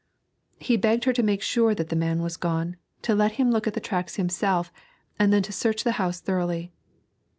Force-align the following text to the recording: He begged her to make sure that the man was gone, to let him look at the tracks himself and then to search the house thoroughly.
He 0.57 0.77
begged 0.77 1.03
her 1.03 1.13
to 1.13 1.21
make 1.21 1.43
sure 1.43 1.75
that 1.75 1.89
the 1.89 1.95
man 1.95 2.23
was 2.23 2.35
gone, 2.35 2.75
to 3.03 3.13
let 3.13 3.33
him 3.33 3.51
look 3.51 3.67
at 3.67 3.75
the 3.75 3.79
tracks 3.79 4.15
himself 4.15 4.73
and 5.19 5.31
then 5.31 5.43
to 5.43 5.51
search 5.53 5.83
the 5.83 5.91
house 6.01 6.19
thoroughly. 6.19 6.71